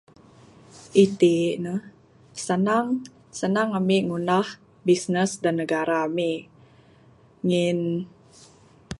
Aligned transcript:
Iti 1.05 1.33
ne 1.63 1.73
sanang, 2.45 2.87
sanang 3.39 3.69
ami 3.79 3.97
ngunah 4.07 4.47
bisnes 4.87 5.31
da 5.43 5.49
negara 5.59 5.95
ami 6.07 6.31
ngin. 7.47 7.81